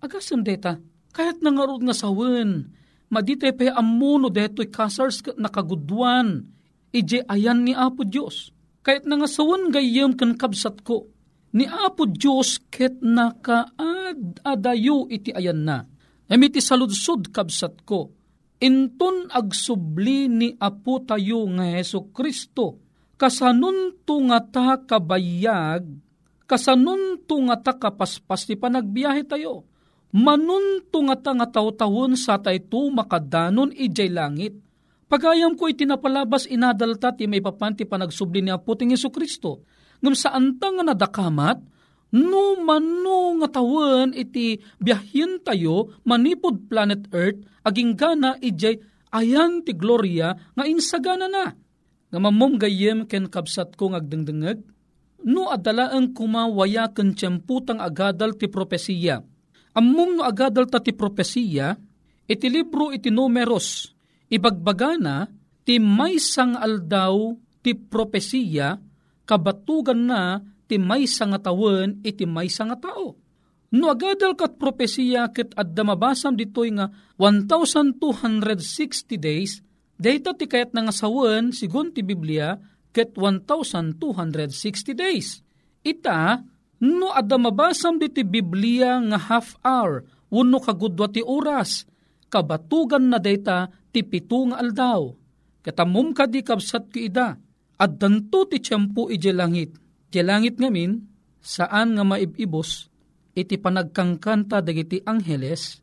Agasam 0.03 0.43
deta, 0.43 0.75
kahit 1.13 1.39
nangarod 1.45 1.85
nga 1.85 1.93
sawen, 1.93 2.73
madite 3.13 3.53
pe 3.53 3.69
amuno 3.69 4.33
deto'y 4.33 4.73
kasars 4.73 5.21
nakagudwan, 5.37 6.49
ije 6.89 7.21
ayan 7.29 7.61
ni 7.61 7.77
Apo 7.77 8.01
Diyos. 8.01 8.49
Kahit 8.81 9.05
nga 9.05 9.29
sawan 9.29 9.69
gayam 9.69 10.17
kan 10.17 10.33
kabsat 10.33 10.81
ko, 10.81 11.13
ni 11.53 11.69
Apo 11.69 12.09
Diyos 12.09 12.57
ket 12.73 12.97
nakaad 12.99 14.41
adayo 14.41 15.05
iti 15.07 15.29
ayan 15.29 15.61
na. 15.61 15.85
Emiti 16.25 16.57
saludsod 16.57 17.29
kabsat 17.29 17.85
ko, 17.85 18.09
inton 18.57 19.29
agsubli 19.29 20.25
ni 20.25 20.49
Apo 20.57 20.97
tayo 21.05 21.45
nga 21.53 21.77
Heso 21.77 22.09
Kristo, 22.09 22.81
kasanun 23.21 24.01
nga 24.03 24.39
ta 24.41 24.81
kabayag, 24.81 25.85
kasanun 26.49 27.21
nga 27.21 27.57
ta 27.61 27.73
kapaspas 27.77 28.49
ti 28.49 28.57
panagbiyahe 28.57 29.23
tayo, 29.29 29.69
manun 30.13 30.85
nga 30.93 31.17
ta 31.17 31.31
nga 31.33 31.47
taw-tawon 31.49 32.13
sa 32.13 32.37
tayto 32.37 32.87
makadanon 32.93 33.73
ijay 33.73 34.13
langit, 34.13 34.53
Pagayam 35.13 35.53
ko 35.53 35.69
itinapalabas 35.69 36.49
inadalta 36.49 37.13
ti 37.13 37.29
may 37.29 37.37
papanti 37.37 37.85
panagsubli 37.85 38.41
ni 38.41 38.49
Aputing 38.49 38.97
Yesu 38.97 39.13
Kristo. 39.13 39.61
Ngam 40.01 40.17
saan 40.17 40.57
ta 40.57 40.73
nga 40.73 40.81
nadakamat, 40.81 41.61
no 42.17 42.57
mano 42.57 43.37
nga 43.37 43.61
tawen 43.61 44.09
iti 44.17 44.57
biyahin 44.81 45.37
tayo 45.45 46.01
manipod 46.01 46.65
planet 46.65 47.13
Earth, 47.13 47.45
aging 47.61 47.93
gana 47.93 48.41
ijay 48.41 48.81
ayan 49.13 49.61
ti 49.61 49.77
gloria 49.77 50.33
nga 50.57 50.65
insagana 50.65 51.29
na. 51.29 51.53
Nga 52.09 52.17
mamom 52.17 52.57
gayem 52.57 53.05
ken 53.05 53.29
kabsat 53.29 53.77
ko 53.77 53.93
ngagdengdengeg, 53.93 54.65
no 55.29 55.53
adala 55.53 55.93
ang 55.93 56.17
kumawaya 56.17 56.89
ken 56.89 57.13
tiyemputang 57.13 57.77
agadal 57.77 58.33
ti 58.33 58.49
propesiya. 58.49 59.21
Ammom 59.73 60.17
no 60.17 60.23
agadal 60.25 60.69
ta 60.69 60.77
ti 60.77 60.93
propesiya, 60.93 61.73
iti 62.29 62.47
libro 62.47 62.93
iti 62.93 63.09
numeros, 63.09 63.93
Ibagbagana 64.33 65.29
ti 65.61 65.77
may 65.77 66.17
sang 66.17 66.57
aldaw 66.57 67.37
ti 67.61 67.77
propesiya 67.77 68.81
kabatugan 69.29 70.09
na 70.09 70.41
ti 70.65 70.81
may 70.81 71.05
nga 71.05 71.37
tawen 71.37 72.01
iti 72.01 72.25
may 72.25 72.49
nga 72.49 72.73
tao. 72.73 73.13
No 73.73 73.85
agadal 73.93 74.33
kat 74.33 74.57
propesiya 74.57 75.29
ket 75.29 75.53
adda 75.53 75.85
mabasam 75.85 76.33
ditoy 76.33 76.73
nga 76.73 76.89
1260 77.21 78.01
days 79.17 79.61
data 79.97 80.33
ti 80.33 80.45
kayat 80.49 80.73
nga 80.73 80.93
sawen 80.93 81.53
sigun 81.53 81.93
ti 81.93 82.01
Biblia 82.01 82.57
ket 82.89 83.13
1260 83.13 84.97
days. 84.97 85.45
Ita 85.85 86.41
no 86.83 87.15
adda 87.15 87.39
mabasam 87.39 87.95
diti 87.95 88.27
Biblia 88.27 88.99
nga 88.99 89.17
half 89.31 89.55
hour 89.63 90.03
wenno 90.27 90.59
kagudwa 90.59 91.07
ti 91.07 91.23
oras 91.23 91.87
kabatugan 92.33 93.13
na 93.13 93.21
data 93.21 93.69
ti 93.93 94.01
pito 94.01 94.49
nga 94.49 94.57
aldaw. 94.57 95.13
Katamum 95.61 96.17
ka 96.17 96.25
di 96.25 96.41
kabsat 96.41 96.89
ki 96.89 97.13
ida, 97.13 97.37
at 97.77 97.91
danto 98.01 98.49
ti 98.49 98.57
tiyempo 98.57 99.13
iti 99.13 99.29
langit. 99.29 99.77
Ti 100.09 100.25
langit 100.25 100.57
ngamin, 100.57 100.97
saan 101.37 101.93
nga 101.93 102.03
maibibos, 102.03 102.89
iti 103.37 103.55
panagkangkanta 103.61 104.65
dagiti 104.65 104.99
angheles, 105.05 105.79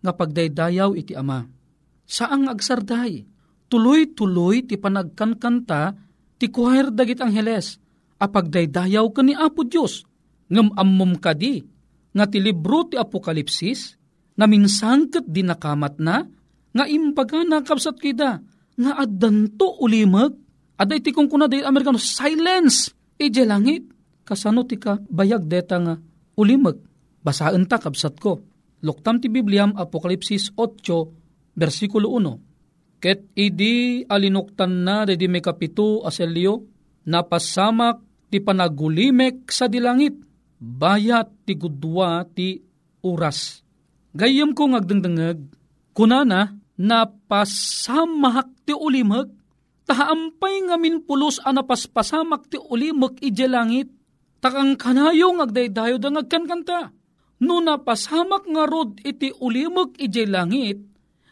nga 0.00 0.16
pagdaydayaw 0.16 0.96
iti 0.96 1.12
ama. 1.14 1.44
Saang 2.02 2.50
agsarday, 2.50 3.22
tuloy-tuloy 3.70 4.66
ti 4.66 4.74
panagkankanta, 4.80 5.94
ti 6.40 6.50
choir 6.50 6.90
dagit 6.90 7.22
angheles, 7.22 7.78
apagdaydayaw 8.18 9.06
ka 9.14 9.22
ni 9.22 9.38
Apo 9.38 9.62
Diyos, 9.62 10.02
ngam 10.52 10.76
ammom 10.76 11.16
kadi, 11.16 11.64
nga 12.12 12.28
ti 12.28 12.38
libro 12.44 12.84
ti 12.84 13.00
Apokalipsis, 13.00 13.96
na 14.36 14.44
minsangkat 14.44 15.24
di 15.24 15.40
nakamat 15.40 15.96
na, 15.96 16.28
nga 16.72 16.84
imbaga 16.84 17.40
nakapsat 17.40 17.96
kida, 17.96 18.40
nga 18.76 18.92
addanto 19.00 19.80
ulimag, 19.80 20.36
aday 20.76 21.00
ti 21.00 21.12
kung 21.12 21.28
kuna 21.28 21.48
day 21.48 21.64
Amerikano, 21.64 21.96
silence, 21.96 22.92
ije 23.16 23.44
langit, 23.48 23.88
kasano 24.28 24.64
ti 24.68 24.76
ka 24.76 25.00
bayag 25.08 25.48
deta 25.48 25.80
nga 25.80 25.94
ulimag, 26.36 26.80
basaan 27.24 27.64
ta 27.64 27.80
kapsat 27.80 28.16
ko. 28.20 28.40
Luktam 28.82 29.22
ti 29.22 29.30
Bibliam, 29.30 29.78
Apokalipsis 29.78 30.50
8, 30.58 31.54
versikulo 31.54 32.18
1. 32.18 32.98
Ket 32.98 33.30
idi 33.38 34.02
alinuktan 34.06 34.82
na 34.82 35.06
dedi 35.06 35.30
may 35.30 35.42
kapito 35.42 36.02
aselyo, 36.02 36.66
napasamak 37.06 38.02
ti 38.26 38.42
panagulimek 38.42 39.46
sa 39.50 39.70
dilangit, 39.70 40.31
bayat 40.62 41.26
ti 41.42 41.58
gudwa 41.58 42.22
ti 42.30 42.62
uras. 43.02 43.66
Gayam 44.14 44.54
ko 44.54 44.70
ngagdengdengeg, 44.70 45.42
kunana, 45.90 46.54
napasamahak 46.78 48.62
ti 48.62 48.70
ulimag, 48.70 49.26
tahaampay 49.90 50.70
ngamin 50.70 51.02
pulos 51.02 51.42
anapaspasamak 51.42 52.46
ti 52.46 52.62
ulimag 52.62 53.18
ije 53.18 53.50
langit, 53.50 53.90
takang 54.38 54.78
kanayo 54.78 55.34
ngagdaydayo 55.34 55.98
da 55.98 56.14
ngagkankanta. 56.14 56.94
No 57.42 57.58
napasamak 57.58 58.46
nga 58.46 58.64
rod 58.70 59.02
iti 59.02 59.34
ulimag 59.42 59.98
ije 59.98 60.30
langit, 60.30 60.78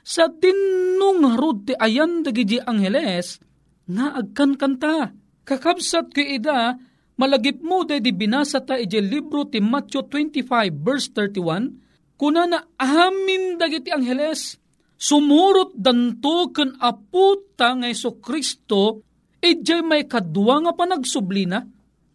sa 0.03 0.27
dinno 0.27 1.23
nga 1.23 1.39
rod 1.39 1.71
ti 1.71 1.79
ayan 1.79 2.27
dagiti 2.27 2.59
angheles, 2.59 3.39
nga 3.87 4.19
agkankanta. 4.19 5.15
Kakabsat 5.47 6.11
ko 6.15 6.23
ida, 6.23 6.79
malagip 7.21 7.61
mo 7.61 7.85
day 7.85 8.01
di 8.01 8.17
binasa 8.17 8.65
ta 8.65 8.81
ije 8.81 8.97
libro 9.05 9.45
ti 9.45 9.61
Matthew 9.61 10.09
25 10.09 10.73
verse 10.73 11.13
31, 11.13 12.17
kuna 12.17 12.49
na 12.49 12.65
amin 12.81 13.61
dagiti 13.61 13.93
angheles, 13.93 14.57
sumurot 14.97 15.77
danto 15.77 16.49
ken 16.49 16.81
aputa 16.81 17.77
nga 17.77 17.93
Iso 17.93 18.17
Kristo, 18.25 19.05
ijay 19.45 19.85
may 19.85 20.09
kadwa 20.09 20.65
nga 20.65 20.73
panagsublina, 20.73 21.61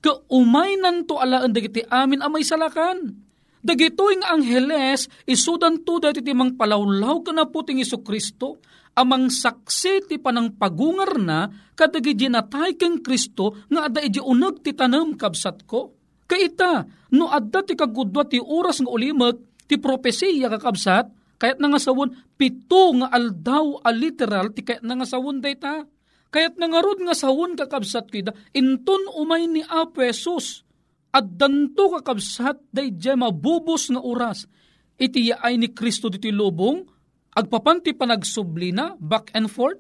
ka 0.01 0.25
umay 0.33 0.73
nanto 0.81 1.21
alaan 1.21 1.53
dagiti 1.53 1.85
amin 1.85 2.25
amay 2.25 2.41
salakan. 2.41 3.21
Dagitoy 3.65 4.21
nga 4.21 4.37
angheles, 4.37 5.09
isudan 5.25 5.81
to 5.81 5.97
dati 5.97 6.21
ti 6.21 6.33
mang 6.37 6.53
palawlaw 6.53 7.25
ka 7.25 7.33
na 7.33 7.49
puting 7.49 7.81
Iso 7.81 8.01
Kristo, 8.01 8.61
amang 8.95 9.27
saksi 9.27 10.07
ti 10.07 10.15
panang 10.15 10.55
pagungar 10.55 11.19
na 11.19 11.51
kadagi 11.75 12.15
natay 12.31 12.79
keng 12.79 13.03
Kristo 13.03 13.67
nga 13.67 13.91
ada 13.91 13.99
iji 13.99 14.23
unag 14.23 14.63
ti 14.63 14.71
tanam 14.71 15.19
kabsat 15.19 15.67
ko. 15.67 15.91
Kaita, 16.25 16.87
no 17.13 17.29
adda 17.29 17.61
ti 17.61 17.77
kagudwa 17.77 18.25
ti 18.25 18.41
oras 18.41 18.81
nga 18.81 18.89
ulimag, 18.89 19.37
ti 19.69 19.77
propesiya 19.77 20.49
kakabsat, 20.49 21.37
kayat 21.37 21.61
nga 21.61 21.77
sawon, 21.77 22.09
pito 22.33 22.97
nga 22.97 23.13
aldaw 23.13 23.85
a 23.85 23.93
literal, 23.93 24.49
ti 24.49 24.65
kayat 24.65 24.81
nga 24.81 25.05
sawon 25.05 25.37
dayta. 25.37 25.85
Kayat 26.33 26.57
nangarod 26.57 27.05
nga 27.05 27.13
sawon 27.13 27.53
kakabsat 27.53 28.09
kida, 28.09 28.33
inton 28.57 29.05
umay 29.13 29.45
ni 29.45 29.61
Apo 29.69 30.01
Jesus, 30.01 30.65
at 31.13 31.29
danto 31.29 31.93
kakabsat 31.93 32.73
day 32.73 32.89
jay 32.89 33.13
mabubos 33.13 33.93
nga 33.93 34.01
oras, 34.01 34.49
iti 34.97 35.29
yaay 35.29 35.61
ni 35.61 35.69
Kristo 35.77 36.09
diti 36.09 36.33
lubong, 36.33 36.94
agpapanti 37.35 37.91
panagsublina, 37.91 38.95
back 38.97 39.35
and 39.35 39.51
forth, 39.51 39.77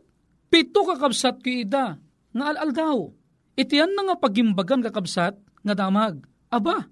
pito 0.51 0.83
kakabsat 0.83 1.39
ko 1.39 1.49
ida, 1.49 1.95
nga 2.35 2.43
alal 2.51 2.71
daw. 2.75 2.97
Itiyan 3.55 3.95
na 3.95 4.11
nga 4.11 4.15
pagimbagan 4.19 4.83
kakabsat, 4.83 5.39
nga 5.39 5.73
damag. 5.73 6.19
Aba, 6.51 6.85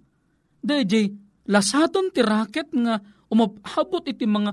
jay, 0.63 1.11
lasaton 1.45 2.09
ti 2.15 2.23
raket 2.23 2.71
nga 2.71 3.03
umabot 3.27 4.07
iti 4.07 4.23
mga 4.23 4.51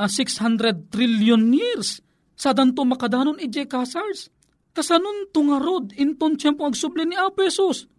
uh, 0.00 0.08
600 0.08 0.88
trillion 0.88 1.52
years 1.52 2.00
sa 2.32 2.56
danto 2.56 2.80
makadanon 2.88 3.36
ije 3.36 3.68
kasars. 3.68 4.32
Kasanon 4.72 5.28
tungarod 5.34 5.92
inton 5.98 6.38
tiyempo 6.38 6.62
agsubli 6.62 7.02
ni 7.02 7.18
Apesos 7.18 7.90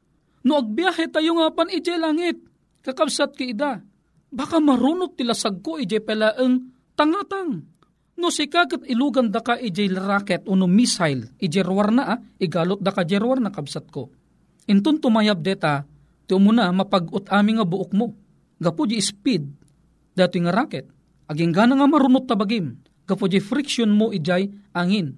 No 0.41 0.58
agbiyahe 0.58 1.06
tayo 1.13 1.38
nga 1.38 1.54
pan 1.54 1.69
ije 1.69 1.93
langit, 2.02 2.41
kakabsat 2.82 3.38
ki 3.38 3.54
ida. 3.54 3.86
Baka 4.34 4.58
marunot 4.58 5.13
tila 5.13 5.38
sagko 5.38 5.78
ije 5.78 6.02
pelaeng 6.02 6.70
tangatang. 7.01 7.65
No 8.21 8.29
sikagat 8.29 8.85
ilugan 8.85 9.33
da 9.33 9.41
ka 9.41 9.57
ije 9.57 9.89
rocket 9.89 10.45
o 10.45 10.53
no 10.53 10.69
missile, 10.69 11.33
ije 11.41 11.65
ruwar 11.65 11.89
na 11.89 12.03
ah, 12.05 12.19
igalot 12.37 12.77
da 12.77 12.93
ka 12.93 13.01
jerwar 13.01 13.41
na 13.41 13.49
kabsat 13.49 13.89
ko. 13.89 14.13
Intun 14.69 15.01
tumayab 15.01 15.41
deta, 15.41 15.89
ti 16.29 16.37
umuna 16.37 16.69
mapag-ut 16.69 17.25
ami 17.33 17.57
nga 17.57 17.65
buok 17.65 17.91
mo. 17.97 18.13
Gapo 18.61 18.85
di 18.85 19.01
speed, 19.01 19.49
dato 20.13 20.37
nga 20.37 20.53
rocket. 20.53 20.85
Aging 21.25 21.49
gana 21.49 21.73
nga 21.73 21.89
marunot 21.89 22.29
tabagim, 22.29 22.77
gapo 23.09 23.25
di 23.25 23.41
friction 23.41 23.89
mo 23.89 24.13
ijay 24.13 24.53
angin. 24.77 25.17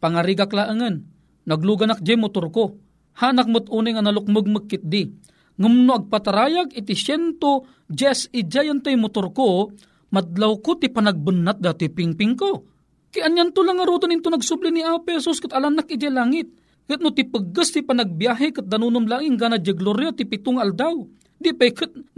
Pangarigak 0.00 0.56
laangan, 0.56 1.04
nagluganak 1.44 2.00
je 2.00 2.16
motor 2.16 2.48
ko, 2.48 2.80
hanak 3.20 3.44
mo't 3.44 3.68
uning 3.68 4.00
analukmog 4.00 4.48
magkit 4.48 4.88
di. 4.88 5.12
Ngumno 5.60 6.00
agpatarayag 6.00 6.72
iti 6.72 6.94
siyento 6.96 7.68
jes 7.92 8.30
ijayan 8.32 8.80
tay 8.80 8.96
motor 8.96 9.34
ko, 9.36 9.74
madlaw 10.14 10.58
ko 10.60 10.76
ti 10.76 10.88
panagbunat 10.88 11.60
dati 11.60 11.88
pingping 11.92 12.34
ko. 12.38 12.64
Kianyan 13.08 13.56
to 13.56 13.64
lang 13.64 13.80
arutan 13.80 14.12
into 14.12 14.28
nagsubli 14.28 14.68
ni 14.68 14.84
Apesos 14.84 15.40
kat 15.40 15.56
alanak 15.56 15.88
iti 15.88 16.08
langit. 16.12 16.52
Kat 16.88 17.00
no 17.00 17.12
ti 17.12 17.24
paggas 17.24 17.72
ti 17.72 17.80
panagbiyahe 17.84 18.52
kat 18.52 18.66
danunom 18.68 19.04
langing 19.04 19.36
gana 19.36 19.56
di 19.60 19.72
gloria 19.72 20.12
ti 20.12 20.28
pitong 20.28 20.60
aldaw. 20.60 20.96
Di 21.38 21.52
pa 21.54 21.68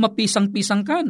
mapisang-pisang 0.00 0.83
kan. 0.83 1.07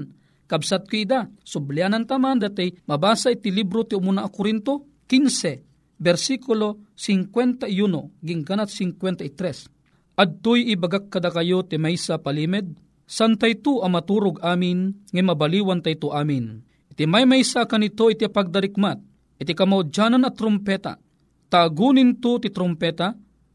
Kabsat 0.51 0.91
ko 0.91 0.99
ida, 0.99 1.31
sublianan 1.47 2.11
taman 2.11 2.43
dati 2.43 2.75
mabasa 2.91 3.31
iti 3.31 3.55
libro 3.55 3.87
ti 3.87 3.95
umuna 3.95 4.27
a 4.27 4.31
Korinto 4.35 5.07
15, 5.07 6.03
versikulo 6.03 6.91
51, 6.99 7.71
gingganat 8.19 8.67
53 8.67 10.19
Adtoy 10.19 10.75
ibagak 10.75 11.07
kada 11.09 11.31
kayo 11.31 11.63
ti 11.63 11.79
maysa 11.79 12.19
palimed, 12.19 12.77
santay 13.07 13.57
tu 13.63 13.79
amaturog 13.79 14.43
amin, 14.43 15.07
nga 15.09 15.23
mabaliwan 15.23 15.81
tay 15.81 15.95
amin. 15.97 16.67
Iti 16.91 17.07
may 17.07 17.25
maysa 17.25 17.65
kanito 17.65 18.11
iti 18.11 18.27
pagdarikmat, 18.27 18.99
iti 19.39 19.53
kamaudyanan 19.55 20.27
at 20.27 20.35
trumpeta, 20.35 20.99
tagunin 21.47 22.19
tu 22.19 22.43
ti 22.43 22.51
trumpeta, 22.51 23.15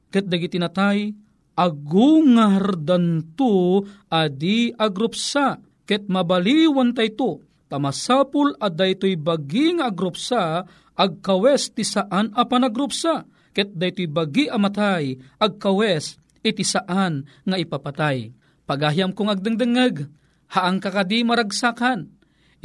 ket 0.09 0.25
dagiti 0.25 0.55
natay, 0.55 1.11
agungardan 1.59 3.35
tu 3.35 3.83
adi 4.07 4.71
agrupsa, 4.71 5.59
ket 5.83 6.07
mabaliwan 6.07 6.95
tay 6.95 7.11
tu, 7.11 7.43
tamasapul 7.67 8.55
aday 8.57 8.95
to'y 8.95 9.19
baging 9.19 9.83
agrupsa, 9.83 10.63
agkawes 10.95 11.75
ti 11.75 11.83
saan 11.83 12.31
a 12.31 12.47
panagrupsa, 12.47 13.27
ket 13.51 13.75
daytoy 13.75 14.07
bagi 14.07 14.47
amatay, 14.47 15.15
agkawes 15.39 16.19
iti 16.39 16.63
saan 16.63 17.27
nga 17.43 17.59
ipapatay. 17.59 18.31
Pagahyam 18.65 19.13
kong 19.13 19.29
agdengdengag, 19.29 20.09
haang 20.49 20.79
kakadi 20.81 21.21
maragsakan. 21.21 22.14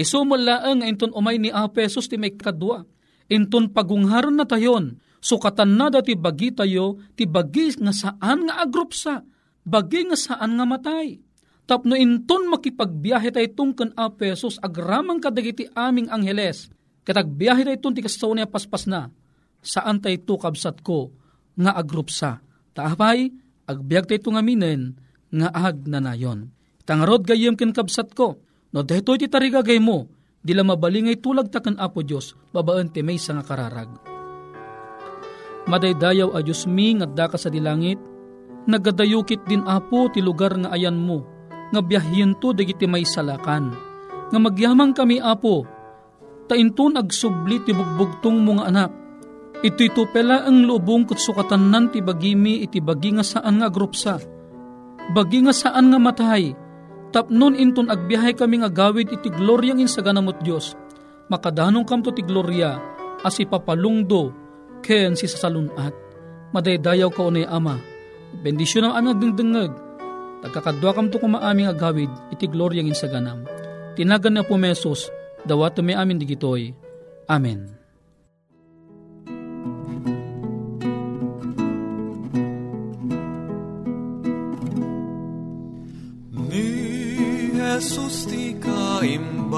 Isumulaang 0.01 0.81
inton 0.81 1.13
umay 1.13 1.37
ni 1.37 1.53
Apesos 1.53 2.09
ti 2.09 2.17
may 2.17 2.33
kadwa. 2.33 2.89
Inton 3.29 3.69
pagungharon 3.69 4.33
na 4.33 4.49
tayon, 4.49 4.97
sukatan 5.21 5.77
na 5.77 5.93
dati 5.93 6.17
bagi 6.17 6.57
tayo, 6.57 6.97
ti 7.13 7.29
bagi 7.29 7.77
nga 7.77 7.93
saan 7.93 8.49
nga 8.49 8.65
agrupsa, 8.65 9.21
bagi 9.61 10.09
nga 10.09 10.17
saan 10.17 10.57
nga 10.57 10.65
matay. 10.65 11.21
Tapno 11.69 11.95
inton 11.95 12.49
makipagbiyahe 12.49 13.31
tayo 13.31 13.47
tungkan 13.53 13.93
Apesos, 13.95 14.59
agramang 14.59 15.23
kadagiti 15.23 15.69
aming 15.77 16.11
angheles, 16.11 16.73
katagbiyahe 17.07 17.63
tayo 17.63 17.77
itong 17.77 17.95
ti 17.95 18.03
kasaw 18.03 18.35
paspas 18.51 18.91
na, 18.91 19.13
saan 19.63 20.03
tayo 20.03 20.17
tukabsat 20.27 20.83
ko, 20.83 21.15
nga 21.55 21.77
agrupsa. 21.77 22.43
Taapay, 22.75 23.31
agbiag 23.71 24.11
tayo 24.11 24.33
nga 24.35 24.43
minen, 24.43 24.99
nga 25.31 25.53
ag 25.55 25.87
na 25.87 26.03
nayon. 26.03 26.51
Tangarod 26.83 27.23
gayem 27.23 27.55
ken 27.55 27.71
kabsat 27.71 28.17
ko, 28.19 28.43
no 28.71 28.81
dehtoy 28.87 29.19
ti 29.19 29.27
tarigagay 29.27 29.79
mo, 29.83 30.07
dila 30.41 30.65
mabalingay 30.65 31.19
tulag 31.19 31.51
takan 31.51 31.77
apo 31.77 32.01
Diyos, 32.01 32.35
babaan 32.55 32.91
ti 32.91 33.05
may 33.05 33.19
nga 33.19 33.45
kararag. 33.45 33.91
Madaydayaw 35.69 36.35
a 36.35 36.41
Diyos 36.41 36.65
mi 36.65 36.97
nga 36.97 37.07
daka 37.07 37.37
sa 37.37 37.53
dilangit, 37.53 38.01
nagadayukit 38.67 39.45
din 39.47 39.63
apo 39.67 40.09
ti 40.11 40.25
lugar 40.25 40.57
nga 40.57 40.73
ayan 40.73 40.97
mo, 40.97 41.27
nga 41.71 41.81
biyahin 41.85 42.35
to 42.39 42.57
dagiti 42.57 42.89
may 42.89 43.07
salakan. 43.07 43.75
Nga 44.31 44.39
magyamang 44.39 44.95
kami 44.95 45.19
apo, 45.19 45.67
tainton 46.47 46.99
agsubli 46.99 47.63
ti 47.63 47.75
bugbugtong 47.75 48.39
mga 48.41 48.65
anak, 48.71 48.91
Ito 49.61 49.85
ito 49.85 50.09
pela 50.09 50.49
ang 50.49 50.65
lubong 50.65 51.05
kat 51.05 51.21
sukatan 51.21 51.69
nan 51.69 51.93
ti 51.93 52.01
bagimi 52.01 52.65
iti 52.65 52.81
bagi 52.81 53.13
nga 53.13 53.21
saan 53.21 53.61
nga 53.61 53.69
grupsa. 53.69 54.17
Bagi 55.13 55.45
nga 55.45 55.53
saan 55.53 55.93
nga 55.93 56.01
matay. 56.01 56.57
Tapnon 57.11 57.59
inton 57.59 57.91
agbiyahe 57.91 58.39
kami 58.39 58.63
nga 58.63 58.71
gawid 58.71 59.11
iti 59.11 59.29
gloryang 59.31 59.83
insaganamot 59.83 60.39
Diyos. 60.47 60.79
Makadanong 61.31 61.87
kam 61.87 62.03
to 62.03 62.15
ti 62.15 62.23
gloria 62.23 62.79
as 63.27 63.39
ipapalungdo 63.43 64.31
ken 64.83 65.19
si 65.19 65.27
sasalunat. 65.27 65.95
Madaydayaw 66.51 67.11
ka 67.15 67.23
unay 67.27 67.47
ama 67.47 67.79
Bendisyon 68.39 68.87
ang 68.87 68.95
aming 68.95 69.19
agdengdengag. 69.19 69.73
Tagkakadwa 70.41 70.91
kam 70.95 71.07
to 71.11 71.19
kumaaming 71.19 71.69
agawid, 71.69 72.09
iti 72.31 72.47
gloryang 72.47 72.89
insaganam. 72.89 73.45
Tinagan 73.99 74.39
na 74.39 74.47
po 74.47 74.55
mesos, 74.55 75.11
dawat 75.43 75.77
may 75.83 75.99
amin 75.99 76.17
digitoy. 76.17 76.73
Amen. 77.27 77.80
Jesus 87.81 88.29
ti 88.29 88.53
kaimbagan 88.61 89.57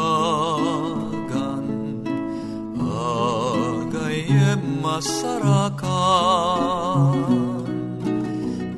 Agayem 2.78 4.62
masarakan. 4.78 5.82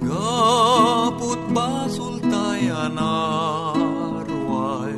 Kaput 0.00 1.44
basul 1.52 2.24
tayan 2.24 2.96
arway 2.96 4.96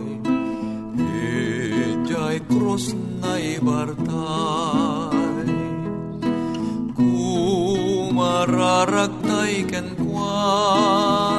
Ijay 0.95 2.39
krus 2.47 2.95
na 3.19 3.43
ibartay 3.43 3.99
Kumararagtay 6.95 9.67
ken 9.67 9.91
kuana 9.99 11.36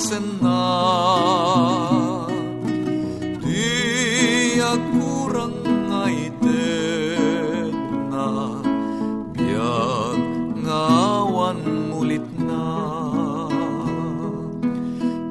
punasen 0.00 0.40
na 0.40 0.64
Di 3.44 4.56
agkurang 4.56 5.60
ngaitet 5.92 7.76
na 8.08 8.48
Biag 9.36 10.20
ngawan 10.64 11.60
mulit 11.92 12.24
na 12.40 12.64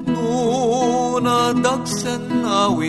Nunadagsen 0.06 1.66
awit 2.46 2.89